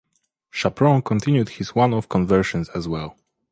[0.51, 3.15] Chapron continued his one-off conversions as well.